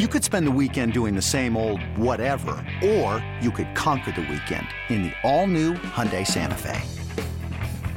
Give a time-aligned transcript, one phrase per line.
[0.00, 4.22] You could spend the weekend doing the same old whatever, or you could conquer the
[4.22, 6.82] weekend in the all-new Hyundai Santa Fe.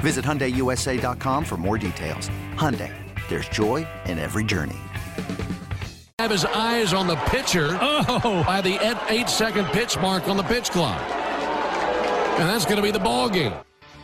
[0.01, 2.29] Visit HyundaiUSA.com for more details.
[2.53, 2.93] Hyundai,
[3.29, 4.77] there's joy in every journey.
[6.19, 8.43] Have his eyes on the pitcher oh.
[8.45, 8.77] by the
[9.09, 11.01] eight second pitch mark on the pitch clock.
[11.01, 13.53] And that's going to be the ball game.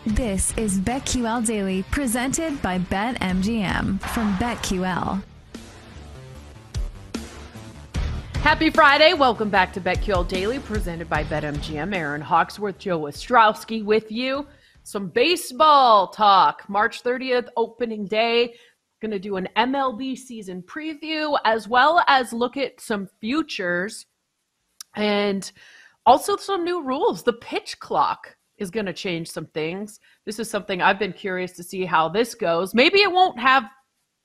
[0.08, 5.22] This is BetQL Daily, presented by BetMGM from BetQL.
[8.44, 9.14] Happy Friday.
[9.14, 11.96] Welcome back to BetQL Daily, presented by BetMGM.
[11.96, 14.46] Aaron Hawksworth, Joe Ostrowski with you.
[14.84, 16.68] Some baseball talk.
[16.68, 18.56] March 30th, opening day.
[19.02, 24.08] Going to do an MLB season preview as well as look at some futures
[24.98, 25.50] and
[26.06, 27.24] also some new rules.
[27.24, 30.02] The pitch clock is going to change some things.
[30.26, 32.76] This is something I've been curious to see how this goes.
[32.76, 33.64] Maybe it won't have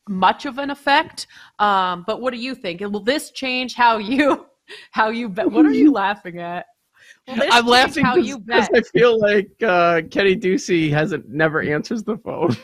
[0.08, 1.26] much of an effect.
[1.58, 2.80] Um, but what do you think?
[2.80, 4.46] Will this change how you
[4.90, 5.50] how you bet?
[5.50, 6.66] What are you laughing at?
[7.26, 8.70] I'm laughing how you bet?
[8.74, 12.56] I feel like uh, Kenny Ducey hasn't never answers the phone.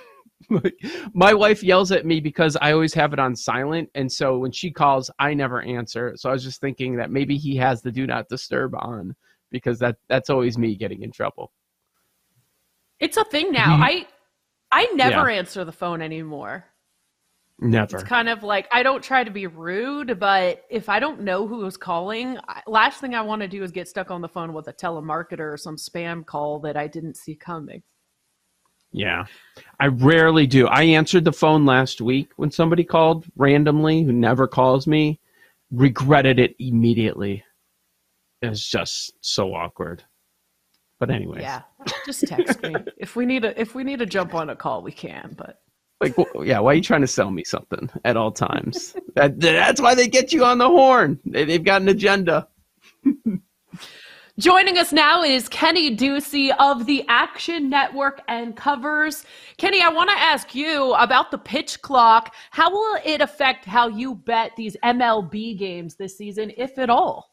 [1.14, 4.52] my wife yells at me because I always have it on silent, and so when
[4.52, 6.14] she calls, I never answer.
[6.16, 9.14] So I was just thinking that maybe he has the do not disturb on
[9.50, 11.52] because that that's always me getting in trouble.
[13.00, 13.76] It's a thing now.
[13.76, 14.06] I
[14.70, 15.38] I never yeah.
[15.38, 16.64] answer the phone anymore.
[17.60, 17.96] Never.
[17.96, 21.46] It's kind of like I don't try to be rude, but if I don't know
[21.46, 24.52] who is calling, last thing I want to do is get stuck on the phone
[24.52, 27.82] with a telemarketer or some spam call that I didn't see coming.
[28.94, 29.24] Yeah.
[29.80, 30.66] I rarely do.
[30.68, 35.20] I answered the phone last week when somebody called randomly who never calls me,
[35.72, 37.44] regretted it immediately.
[38.40, 40.04] It was just so awkward.
[41.00, 41.40] But anyway.
[41.40, 41.62] Yeah.
[42.06, 42.74] Just text me.
[42.96, 45.60] if we need a if we need to jump on a call, we can, but
[46.04, 48.96] like, yeah, why are you trying to sell me something at all times?
[49.14, 51.18] that, that's why they get you on the horn.
[51.24, 52.48] They, they've got an agenda.
[54.38, 59.24] Joining us now is Kenny Ducey of the Action Network and Covers.
[59.58, 62.34] Kenny, I want to ask you about the pitch clock.
[62.50, 67.30] How will it affect how you bet these MLB games this season, if at all?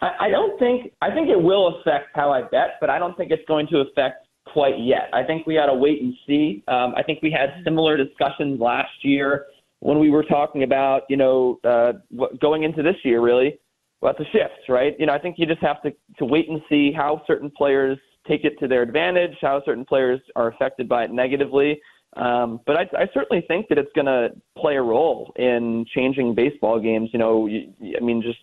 [0.00, 3.30] I don't think I think it will affect how I bet, but I don't think
[3.30, 4.25] it's going to affect
[4.56, 5.10] quite yet.
[5.12, 6.64] I think we got to wait and see.
[6.66, 9.44] Um, I think we had similar discussions last year
[9.80, 11.92] when we were talking about, you know, uh,
[12.40, 13.58] going into this year, really,
[14.00, 14.96] about the shifts, right?
[14.98, 17.98] You know, I think you just have to, to wait and see how certain players
[18.26, 21.78] take it to their advantage, how certain players are affected by it negatively.
[22.16, 26.34] Um, but I, I certainly think that it's going to play a role in changing
[26.34, 27.10] baseball games.
[27.12, 28.38] You know, I mean, just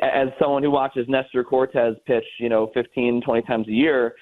[0.00, 4.14] as someone who watches Nestor Cortes pitch, you know, 15, 20 times a year,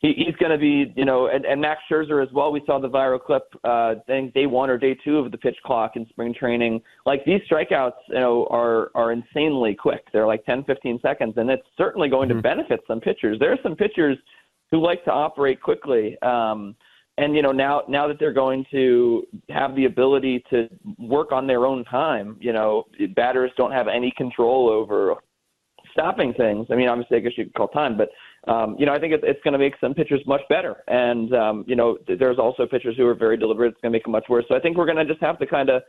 [0.00, 2.52] he, he's going to be, you know, and, and Max Scherzer as well.
[2.52, 5.38] We saw the viral clip, uh, I think day one or day two of the
[5.38, 6.80] pitch clock in spring training.
[7.04, 10.04] Like these strikeouts, you know, are are insanely quick.
[10.12, 12.38] They're like 10, 15 seconds, and it's certainly going mm-hmm.
[12.38, 13.38] to benefit some pitchers.
[13.40, 14.16] There are some pitchers
[14.70, 16.16] who like to operate quickly.
[16.22, 16.76] Um,
[17.16, 21.48] and you know now now that they're going to have the ability to work on
[21.48, 22.84] their own time, you know,
[23.16, 25.16] batters don't have any control over
[25.90, 26.68] stopping things.
[26.70, 28.10] I mean, obviously, I guess you could call time, but
[28.46, 30.76] um, you know, I think it, it's going to make some pitchers much better.
[30.86, 33.72] And, um, you know, there's also pitchers who are very deliberate.
[33.72, 34.44] It's going to make them much worse.
[34.48, 35.82] So I think we're going to just have to kind of,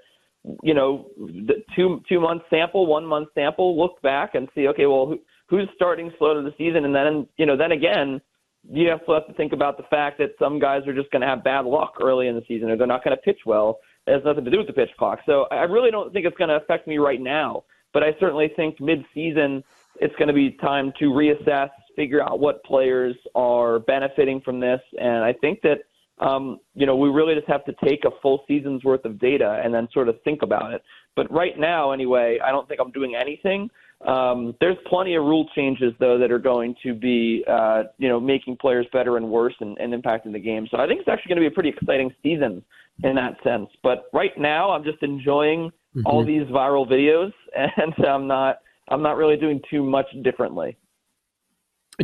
[0.63, 4.85] you know, the two two month sample, one month sample, look back and see, okay,
[4.85, 8.21] well, who, who's starting slow to the season, and then you know, then again,
[8.69, 11.21] you have to have to think about the fact that some guys are just going
[11.21, 13.79] to have bad luck early in the season, or they're not going to pitch well.
[14.07, 15.19] It has nothing to do with the pitch clock.
[15.25, 17.63] So I really don't think it's going to affect me right now.
[17.93, 19.63] But I certainly think mid season,
[19.99, 24.81] it's going to be time to reassess figure out what players are benefiting from this.
[24.99, 25.79] And I think that,
[26.25, 29.61] um, you know, we really just have to take a full season's worth of data
[29.63, 30.81] and then sort of think about it.
[31.15, 33.69] But right now, anyway, I don't think I'm doing anything.
[34.07, 38.19] Um, there's plenty of rule changes, though, that are going to be, uh, you know,
[38.19, 40.67] making players better and worse and, and impacting the game.
[40.71, 42.63] So I think it's actually going to be a pretty exciting season
[43.03, 43.69] in that sense.
[43.83, 46.01] But right now, I'm just enjoying mm-hmm.
[46.05, 48.59] all these viral videos, and I'm not,
[48.89, 50.77] I'm not really doing too much differently.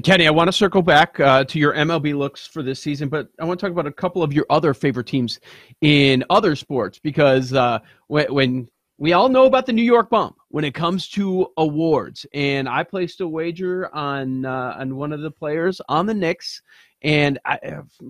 [0.03, 3.29] Kenny, I want to circle back uh, to your MLB looks for this season, but
[3.39, 5.39] I want to talk about a couple of your other favorite teams
[5.79, 10.35] in other sports because uh, when, when we all know about the New York bump
[10.49, 15.21] when it comes to awards, and I placed a wager on uh, on one of
[15.21, 16.61] the players on the Knicks,
[17.01, 17.59] and I,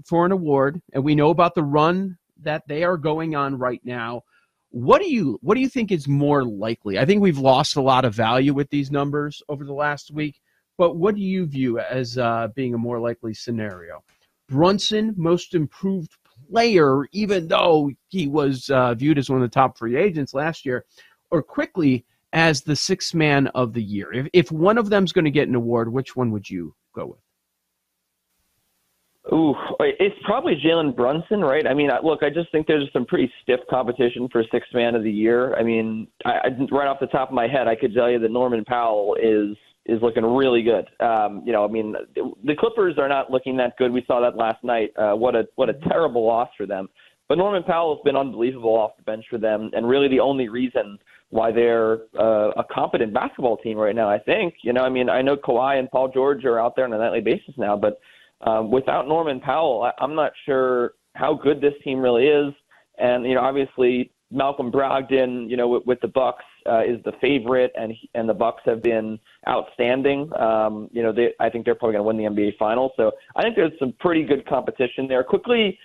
[0.05, 3.81] for an award, and we know about the run that they are going on right
[3.83, 4.23] now.
[4.69, 6.97] What do you what do you think is more likely?
[6.97, 10.41] I think we've lost a lot of value with these numbers over the last week,
[10.77, 14.03] but what do you view as uh, being a more likely scenario?
[14.47, 16.15] Brunson, most improved
[16.49, 20.65] player, even though he was uh, viewed as one of the top free agents last
[20.65, 20.85] year,
[21.31, 24.13] or Quickley as the sixth man of the year?
[24.13, 27.07] If, if one of them's going to get an award, which one would you go
[27.07, 27.19] with?
[29.33, 31.65] Ooh, it's probably Jalen Brunson, right?
[31.65, 35.01] I mean, look, I just think there's some pretty stiff competition for sixth man of
[35.01, 35.55] the year.
[35.55, 38.19] I mean, I, I, right off the top of my head, I could tell you
[38.19, 40.87] that Norman Powell is is looking really good.
[40.99, 43.91] Um, you know, I mean, the Clippers are not looking that good.
[43.91, 44.91] We saw that last night.
[44.97, 46.89] Uh, what a what a terrible loss for them.
[47.27, 50.47] But Norman Powell has been unbelievable off the bench for them, and really the only
[50.47, 50.99] reason
[51.29, 54.09] why they're uh, a competent basketball team right now.
[54.09, 54.55] I think.
[54.63, 56.97] You know, I mean, I know Kawhi and Paul George are out there on a
[56.97, 57.99] nightly basis now, but
[58.41, 62.53] um, without Norman Powell, I, I'm not sure how good this team really is.
[62.97, 67.13] And you know, obviously Malcolm Brogdon, you know, with, with the Bucks uh, is the
[67.21, 70.29] favorite, and and the Bucks have been outstanding.
[70.39, 72.91] Um, you know, they, I think they're probably going to win the NBA Finals.
[72.97, 75.23] So I think there's some pretty good competition there.
[75.23, 75.77] Quickley,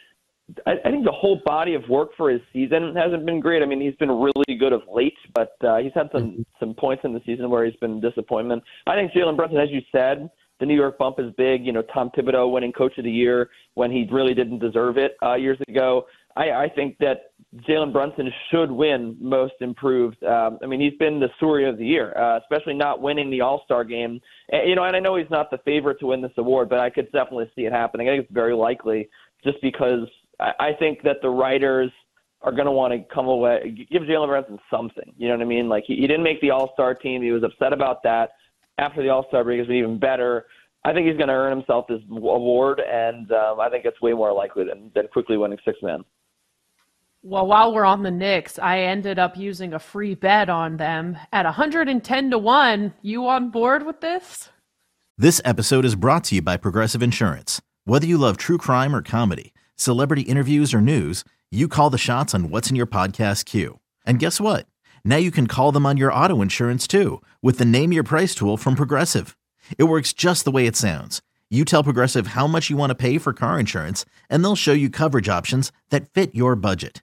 [0.67, 3.63] I, I think the whole body of work for his season hasn't been great.
[3.63, 6.43] I mean, he's been really good of late, but uh, he's had some mm-hmm.
[6.59, 8.63] some points in the season where he's been disappointment.
[8.87, 10.31] I think Jalen Brunson, as you said,
[10.61, 11.65] the New York bump is big.
[11.65, 15.17] You know, Tom Thibodeau winning Coach of the Year when he really didn't deserve it
[15.23, 16.07] uh, years ago.
[16.37, 17.30] I, I think that
[17.69, 20.23] Jalen Brunson should win Most Improved.
[20.23, 23.41] Um, I mean, he's been the story of the year, uh, especially not winning the
[23.41, 24.21] All Star game.
[24.51, 26.79] And, you know, and I know he's not the favorite to win this award, but
[26.79, 28.09] I could definitely see it happening.
[28.09, 29.09] I think it's very likely,
[29.43, 30.07] just because
[30.39, 31.91] I, I think that the writers
[32.43, 35.13] are going to want to come away, give Jalen Brunson something.
[35.19, 35.69] You know what I mean?
[35.69, 37.21] Like he, he didn't make the All Star team.
[37.21, 38.31] He was upset about that.
[38.79, 40.47] After the All Star break, has been even better.
[40.85, 44.13] I think he's going to earn himself this award, and um, I think it's way
[44.13, 46.05] more likely than, than Quickley winning six men.
[47.23, 51.19] Well, while we're on the Knicks, I ended up using a free bet on them
[51.35, 52.95] at 110 to 1.
[53.03, 54.49] You on board with this?
[55.19, 57.61] This episode is brought to you by Progressive Insurance.
[57.85, 62.35] Whether you love true crime or comedy, celebrity interviews or news, you call the shots
[62.35, 63.81] on what's in your podcast queue.
[64.07, 64.67] And guess what?
[65.05, 68.35] Now you can call them on your auto insurance too with the Name Your Price
[68.35, 69.37] tool from Progressive.
[69.77, 71.21] It works just the way it sounds.
[71.51, 74.73] You tell Progressive how much you want to pay for car insurance, and they'll show
[74.73, 77.03] you coverage options that fit your budget.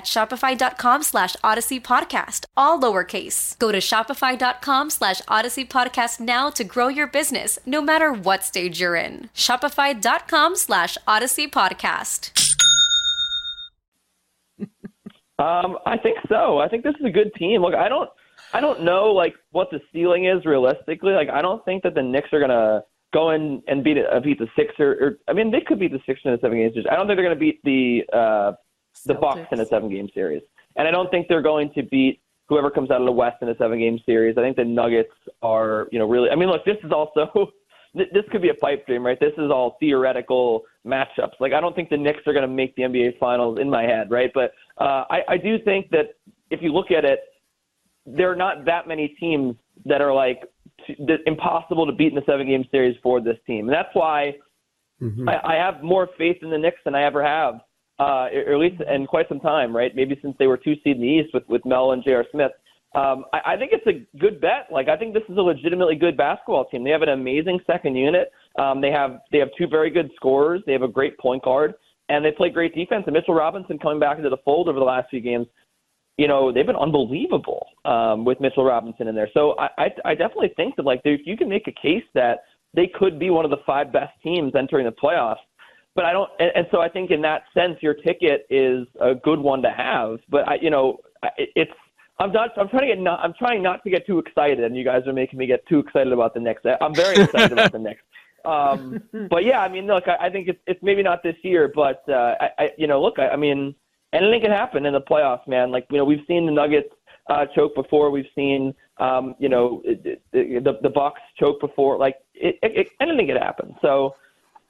[0.00, 3.58] at shopify.com slash odyssey podcast, all lowercase.
[3.58, 8.80] Go to shopify.com slash odyssey podcast now to grow your business no matter what stage
[8.80, 9.28] you're in.
[9.34, 12.30] Shopify.com slash odyssey podcast.
[15.38, 16.58] Um, I think so.
[16.58, 17.62] I think this is a good team.
[17.62, 18.10] Look, I don't,
[18.52, 21.12] I don't know like what the ceiling is realistically.
[21.12, 24.38] Like, I don't think that the Knicks are gonna go in and beat uh, beat
[24.38, 24.98] the Sixers.
[25.00, 26.74] Or, I mean, they could beat the Sixers in a seven games.
[26.90, 28.52] I don't think they're gonna beat the uh,
[29.06, 30.42] the Bucks in a seven game series.
[30.76, 33.48] And I don't think they're going to beat whoever comes out of the West in
[33.48, 34.36] a seven game series.
[34.36, 37.52] I think the Nuggets are, you know, really I mean, look, this is also
[37.94, 39.18] this could be a pipe dream, right?
[39.18, 41.34] This is all theoretical matchups.
[41.40, 43.82] Like I don't think the Knicks are going to make the NBA finals in my
[43.82, 44.30] head, right?
[44.32, 46.14] But uh, I, I do think that
[46.50, 47.20] if you look at it,
[48.06, 49.54] there are not that many teams
[49.84, 50.42] that are like
[50.86, 53.68] t- impossible to beat in the seven game series for this team.
[53.68, 54.34] And that's why
[55.00, 55.28] mm-hmm.
[55.28, 57.60] I, I have more faith in the Knicks than I ever have,
[58.00, 59.94] uh, or at least in quite some time, right?
[59.94, 62.24] Maybe since they were two seed in the East with with Mel and J.R.
[62.32, 62.52] Smith.
[62.94, 64.66] Um, I, I think it's a good bet.
[64.72, 66.82] Like I think this is a legitimately good basketball team.
[66.82, 68.32] They have an amazing second unit.
[68.58, 70.62] Um, they have they have two very good scorers.
[70.66, 71.74] They have a great point guard,
[72.08, 73.04] and they play great defense.
[73.06, 75.46] And Mitchell Robinson coming back into the fold over the last few games,
[76.16, 79.28] you know, they've been unbelievable um, with Mitchell Robinson in there.
[79.34, 82.44] So I, I, I definitely think that like if you can make a case that
[82.74, 85.36] they could be one of the five best teams entering the playoffs.
[85.94, 89.14] But I don't, and, and so I think in that sense, your ticket is a
[89.14, 90.18] good one to have.
[90.28, 90.98] But I, you know,
[91.36, 91.72] it, it's
[92.20, 92.50] I'm not.
[92.58, 93.00] I'm trying to get.
[93.00, 95.66] Not, I'm trying not to get too excited, and you guys are making me get
[95.66, 96.62] too excited about the Knicks.
[96.80, 98.02] I'm very excited about the Knicks.
[98.44, 101.72] Um, but yeah, I mean, look, I, I think it's it's maybe not this year,
[101.74, 103.74] but uh, I, I you know, look, I, I mean,
[104.12, 105.70] anything can happen in the playoffs, man.
[105.70, 106.90] Like you know, we've seen the Nuggets
[107.30, 108.10] uh, choke before.
[108.10, 111.96] We've seen um, you know the the Bucks choke before.
[111.96, 113.74] Like it, it, it, anything could happen.
[113.80, 114.14] So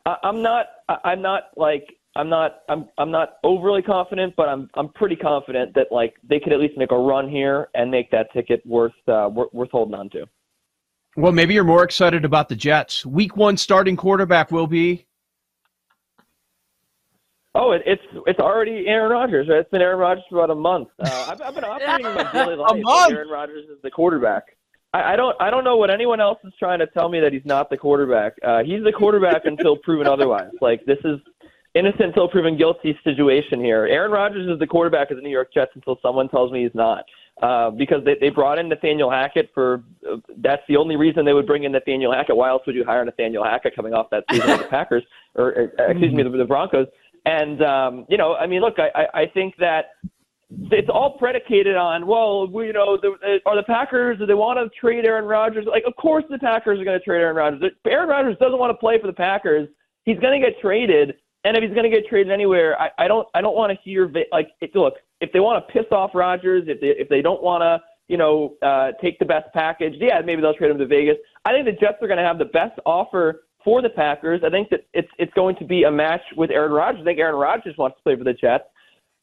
[0.06, 0.66] I, I'm not.
[0.88, 5.16] I, I'm not like I'm not I'm I'm not overly confident, but I'm I'm pretty
[5.16, 8.64] confident that like they could at least make a run here and make that ticket
[8.66, 10.26] worth uh, worth, worth holding on to.
[11.16, 13.04] Well, maybe you're more excited about the Jets.
[13.04, 15.06] Week one starting quarterback will be.
[17.54, 19.48] Oh, it, it's it's already Aaron Rodgers.
[19.48, 19.58] Right?
[19.58, 20.88] It's been Aaron Rodgers for about a month.
[20.98, 23.10] Uh, I've, I've been operating my daily life.
[23.12, 24.56] Aaron Rodgers is the quarterback.
[24.92, 27.32] I, I don't I don't know what anyone else is trying to tell me that
[27.32, 28.34] he's not the quarterback.
[28.42, 30.50] Uh, he's the quarterback until proven otherwise.
[30.60, 31.20] Like this is
[31.74, 33.86] innocent until proven guilty situation here.
[33.86, 36.74] Aaron Rodgers is the quarterback of the New York Jets until someone tells me he's
[36.74, 37.04] not.
[37.42, 41.32] Uh, because they, they brought in Nathaniel Hackett for uh, that's the only reason they
[41.32, 42.36] would bring in Nathaniel Hackett.
[42.36, 45.02] Why else would you hire Nathaniel Hackett coming off that season with the Packers
[45.36, 46.86] or, or excuse me the, the Broncos?
[47.24, 49.92] And um, you know, I mean, look, I, I, I think that
[50.72, 54.58] it's all predicated on well, we, you know, the, are the Packers do they want
[54.58, 55.66] to trade Aaron Rodgers?
[55.66, 57.72] Like, of course the Packers are going to trade Aaron Rodgers.
[57.86, 59.68] Aaron Rodgers doesn't want to play for the Packers.
[60.04, 61.14] He's going to get traded
[61.44, 63.78] and if he's going to get traded anywhere, I, I don't I don't want to
[63.82, 67.22] hear like if, look if they want to piss off Rodgers, if they if they
[67.22, 70.78] don't want to you know uh, take the best package, yeah, maybe they'll trade him
[70.78, 71.16] to Vegas.
[71.44, 74.42] I think the Jets are going to have the best offer for the Packers.
[74.44, 77.02] I think that it's it's going to be a match with Aaron Rodgers.
[77.02, 78.64] I think Aaron Rodgers wants to play for the Jets.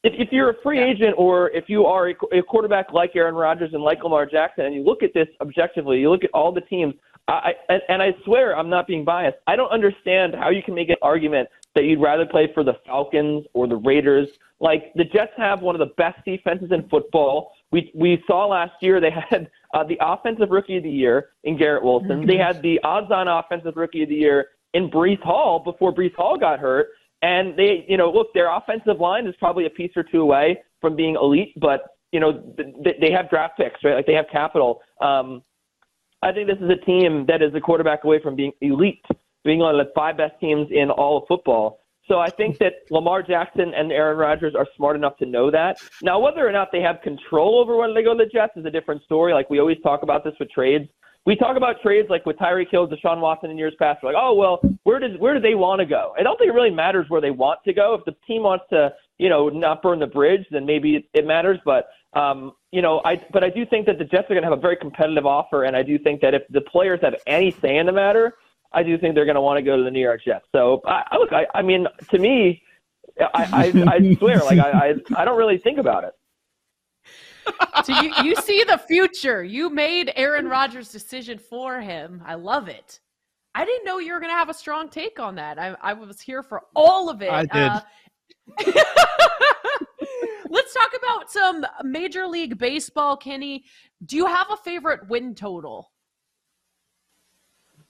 [0.04, 3.34] If, if you're a free agent or if you are a, a quarterback like Aaron
[3.34, 6.52] Rodgers and like Lamar Jackson, and you look at this objectively, you look at all
[6.52, 6.94] the teams.
[7.26, 9.36] I, I and I swear I'm not being biased.
[9.46, 12.74] I don't understand how you can make an argument that you'd rather play for the
[12.86, 14.28] Falcons or the Raiders.
[14.60, 17.52] Like the Jets have one of the best defenses in football.
[17.70, 21.58] We we saw last year they had uh, the offensive rookie of the year in
[21.58, 22.26] Garrett Wilson.
[22.26, 26.38] They had the odds-on offensive rookie of the year in Breece Hall before Breece Hall
[26.38, 26.88] got hurt.
[27.22, 30.62] And they, you know, look, their offensive line is probably a piece or two away
[30.80, 31.82] from being elite, but
[32.12, 33.94] you know, they have draft picks, right?
[33.94, 34.80] Like they have capital.
[35.02, 35.42] Um,
[36.22, 39.04] I think this is a team that is a quarterback away from being elite
[39.44, 41.80] being one of the five best teams in all of football.
[42.06, 45.78] So I think that Lamar Jackson and Aaron Rodgers are smart enough to know that.
[46.02, 48.64] Now, whether or not they have control over when they go to the Jets is
[48.64, 49.34] a different story.
[49.34, 50.88] Like we always talk about this with trades.
[51.26, 54.02] We talk about trades like with Tyreek Hill, Deshaun Watson in years past.
[54.02, 56.14] We're like, oh well, where does where do they want to go?
[56.18, 57.94] I don't think it really matters where they want to go.
[57.94, 61.26] If the team wants to, you know, not burn the bridge, then maybe it, it
[61.26, 61.58] matters.
[61.64, 64.48] But um, you know, I but I do think that the Jets are going to
[64.48, 67.50] have a very competitive offer, and I do think that if the players have any
[67.50, 68.34] say in the matter,
[68.72, 70.46] I do think they're going to want to go to the New York Jets.
[70.52, 72.62] So, I, look, I, I mean, to me,
[73.20, 76.12] I, I, I swear, like I, I, I don't really think about it.
[77.84, 79.42] So you, you see the future.
[79.42, 82.22] You made Aaron Rodgers' decision for him.
[82.26, 83.00] I love it.
[83.54, 85.58] I didn't know you were going to have a strong take on that.
[85.58, 87.30] I, I was here for all of it.
[87.30, 87.52] I did.
[87.54, 87.80] Uh,
[90.48, 93.64] let's talk about some Major League Baseball, Kenny.
[94.04, 95.90] Do you have a favorite win total?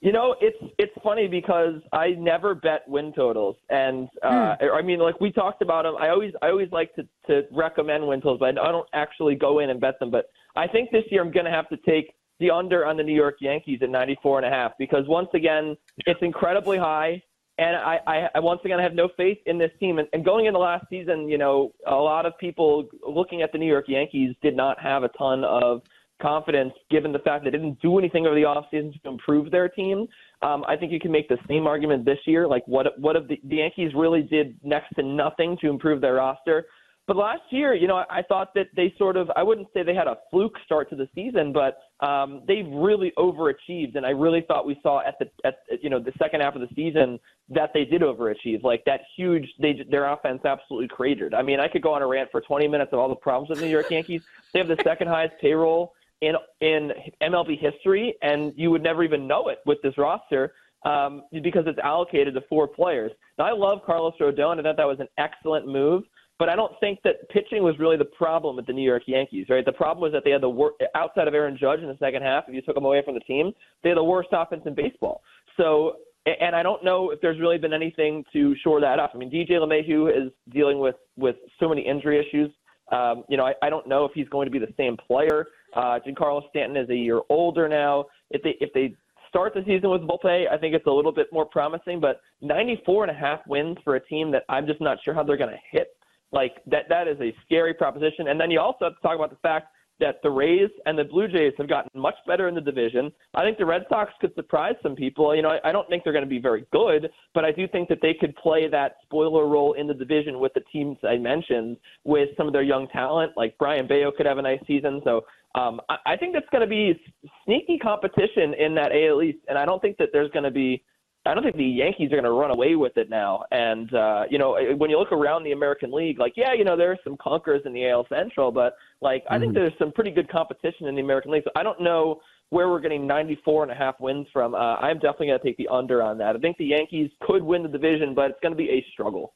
[0.00, 4.72] You know, it's it's funny because I never bet win totals, and uh, mm.
[4.72, 5.96] I mean, like we talked about them.
[5.98, 9.58] I always I always like to to recommend win totals, but I don't actually go
[9.58, 10.12] in and bet them.
[10.12, 13.02] But I think this year I'm going to have to take the under on the
[13.02, 15.76] New York Yankees at 94 and a half because once again
[16.06, 17.20] it's incredibly high,
[17.58, 19.98] and I, I, I once again I have no faith in this team.
[19.98, 23.58] And, and going into last season, you know, a lot of people looking at the
[23.58, 25.82] New York Yankees did not have a ton of
[26.20, 30.06] confidence given the fact they didn't do anything over the offseason to improve their team.
[30.42, 32.46] Um, I think you can make the same argument this year.
[32.46, 36.14] Like, what what if the, the Yankees really did next to nothing to improve their
[36.14, 36.66] roster?
[37.08, 39.82] But last year, you know, I, I thought that they sort of, I wouldn't say
[39.82, 43.96] they had a fluke start to the season, but um, they really overachieved.
[43.96, 46.60] And I really thought we saw at the, at, you know, the second half of
[46.60, 48.62] the season that they did overachieve.
[48.62, 51.32] Like that huge, they, their offense absolutely cratered.
[51.32, 53.48] I mean, I could go on a rant for 20 minutes of all the problems
[53.48, 54.20] with the New York Yankees.
[54.52, 59.26] They have the second highest payroll in in MLB history, and you would never even
[59.26, 60.52] know it with this roster.
[60.84, 63.10] um, because it's allocated to four players.
[63.36, 64.60] Now, I love Carlos Rodon.
[64.60, 66.04] I thought that was an excellent move.
[66.38, 69.46] But I don't think that pitching was really the problem with the New York Yankees,
[69.50, 69.64] right?
[69.64, 72.22] The problem was that they had the worst, outside of Aaron Judge in the second
[72.22, 74.74] half, if you took him away from the team, they had the worst offense in
[74.74, 75.22] baseball.
[75.56, 75.96] So,
[76.26, 79.12] and I don't know if there's really been anything to shore that up.
[79.14, 82.50] I mean, DJ LeMahieu is dealing with, with so many injury issues.
[82.92, 85.46] Um, you know, I, I don't know if he's going to be the same player.
[85.74, 88.06] Uh, Giancarlo Stanton is a year older now.
[88.30, 88.94] If they, if they
[89.28, 93.04] start the season with Volpe, I think it's a little bit more promising, but 94
[93.04, 95.50] and a half wins for a team that I'm just not sure how they're going
[95.50, 95.88] to hit
[96.32, 98.28] like that that is a scary proposition.
[98.28, 99.68] And then you also have to talk about the fact
[100.00, 103.12] that the Rays and the Blue Jays have gotten much better in the division.
[103.34, 105.34] I think the Red Sox could surprise some people.
[105.34, 107.66] You know, I, I don't think they're going to be very good, but I do
[107.68, 111.16] think that they could play that spoiler role in the division with the teams I
[111.16, 113.32] mentioned with some of their young talent.
[113.36, 115.00] Like Brayan Bello could have a nice season.
[115.04, 115.24] So
[115.54, 117.00] um, I, I think that's going to be
[117.44, 120.82] sneaky competition in that AL East, and I don't think that there's going to be
[121.26, 123.44] I don't think the Yankees are going to run away with it now.
[123.50, 126.76] And uh, you know, when you look around the American League, like yeah, you know,
[126.76, 129.34] there are some conquerors in the AL Central, but like mm-hmm.
[129.34, 129.60] I think mm-hmm.
[129.60, 131.44] there's some pretty good competition in the American League.
[131.44, 132.20] So I don't know
[132.50, 134.54] where we're getting 94 and a half wins from.
[134.54, 136.34] Uh, I'm definitely going to take the under on that.
[136.34, 139.34] I think the Yankees could win the division, but it's going to be a struggle.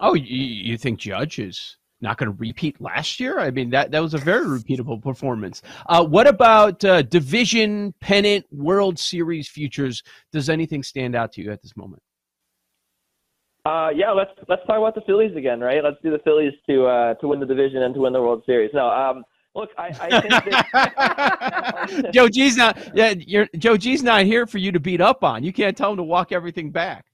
[0.00, 3.40] Oh, you, you think Judge is not going to repeat last year.
[3.40, 5.62] I mean, that, that was a very repeatable performance.
[5.86, 10.02] Uh, what about uh, division, pennant, World Series futures?
[10.32, 12.02] Does anything stand out to you at this moment?
[13.64, 15.84] Uh, yeah, let's let's talk about the Phillies again, right?
[15.84, 18.42] Let's do the Phillies to uh, to win the division and to win the World
[18.46, 18.70] Series.
[18.72, 19.24] No, um,
[19.54, 22.78] look, I, I think that Joe G's not.
[22.94, 25.44] Yeah, you're, Joe G's not here for you to beat up on.
[25.44, 27.07] You can't tell him to walk everything back.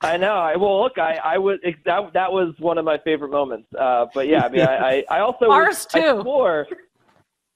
[0.00, 0.34] I know.
[0.34, 3.66] I well, look, I I was that that was one of my favorite moments.
[3.78, 5.98] Uh, but yeah, I mean, I I, I also ours too.
[5.98, 6.66] I swore,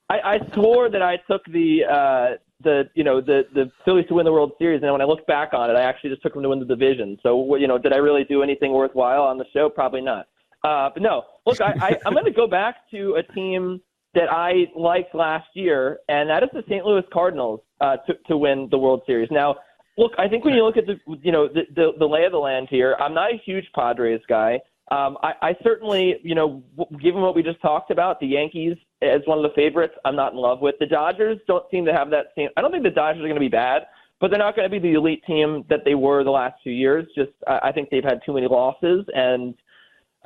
[0.08, 4.14] I, I swore that I took the uh, the you know the the Phillies to
[4.14, 6.34] win the World Series, and when I look back on it, I actually just took
[6.34, 7.16] them to win the division.
[7.22, 9.68] So you know, did I really do anything worthwhile on the show?
[9.68, 10.26] Probably not.
[10.64, 13.80] Uh, but no, look, I, I I'm going to go back to a team
[14.14, 16.84] that I liked last year, and that is the St.
[16.84, 19.28] Louis Cardinals uh, to to win the World Series.
[19.30, 19.56] Now
[19.98, 22.32] Look, I think when you look at the you know the, the, the lay of
[22.32, 24.60] the land here, I'm not a huge Padres guy.
[24.90, 26.62] Um, I, I certainly, you know,
[27.00, 30.32] given what we just talked about, the Yankees as one of the favorites, I'm not
[30.32, 30.74] in love with.
[30.80, 32.50] The Dodgers don't seem to have that same.
[32.56, 33.82] I don't think the Dodgers are going to be bad,
[34.20, 36.72] but they're not going to be the elite team that they were the last few
[36.72, 37.06] years.
[37.16, 39.54] Just I, I think they've had too many losses, and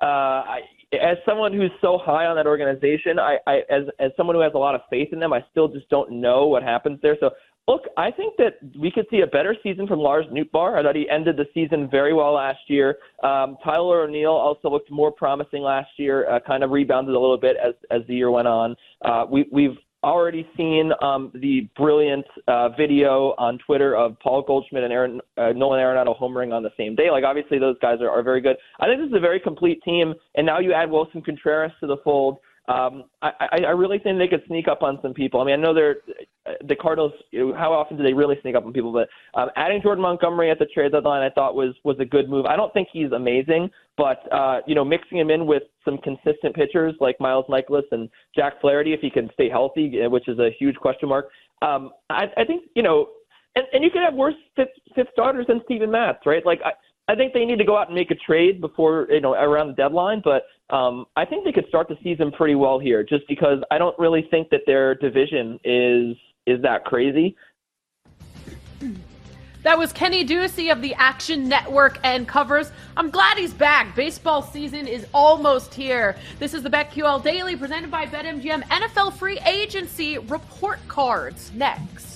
[0.02, 0.60] uh, I,
[1.00, 4.52] as someone who's so high on that organization, I, I as as someone who has
[4.54, 7.16] a lot of faith in them, I still just don't know what happens there.
[7.20, 7.30] So
[7.68, 10.78] Look, I think that we could see a better season from Lars Nootbaar.
[10.78, 12.98] I thought he ended the season very well last year.
[13.24, 17.38] Um, Tyler O'Neill also looked more promising last year, uh, kind of rebounded a little
[17.38, 18.76] bit as as the year went on.
[19.04, 24.84] Uh, we, we've already seen um, the brilliant uh, video on Twitter of Paul Goldschmidt
[24.84, 27.10] and Aaron, uh, Nolan Arenado homering on the same day.
[27.10, 28.56] Like, obviously, those guys are, are very good.
[28.78, 31.88] I think this is a very complete team, and now you add Willson Contreras to
[31.88, 32.38] the fold.
[32.68, 33.30] Um, I,
[33.64, 35.40] I, really think they could sneak up on some people.
[35.40, 35.98] I mean, I know they're
[36.66, 37.12] the Cardinals.
[37.30, 38.92] You know, how often do they really sneak up on people?
[38.92, 42.28] But um, adding Jordan Montgomery at the trade deadline, I thought was was a good
[42.28, 42.44] move.
[42.44, 46.56] I don't think he's amazing, but uh, you know, mixing him in with some consistent
[46.56, 50.50] pitchers like Miles Mikolas and Jack Flaherty, if he can stay healthy, which is a
[50.58, 51.28] huge question mark.
[51.62, 53.10] Um, I, I think you know,
[53.54, 56.44] and, and you could have worse fifth, fifth starters than Steven Matz, right?
[56.44, 56.72] Like I,
[57.08, 59.68] I think they need to go out and make a trade before you know around
[59.68, 63.26] the deadline, but um, I think they could start the season pretty well here, just
[63.28, 66.16] because I don't really think that their division is
[66.46, 67.36] is that crazy.
[69.62, 72.70] That was Kenny Ducey of the Action Network and covers.
[72.96, 73.96] I'm glad he's back.
[73.96, 76.16] Baseball season is almost here.
[76.38, 81.50] This is the BetQL Daily presented by BetMGM NFL Free Agency Report Cards.
[81.52, 82.15] Next.